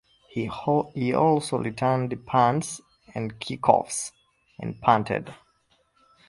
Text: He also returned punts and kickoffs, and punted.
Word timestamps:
He 0.29 1.13
also 1.13 1.59
returned 1.59 2.25
punts 2.25 2.81
and 3.13 3.39
kickoffs, 3.39 4.11
and 4.59 4.81
punted. 4.81 5.31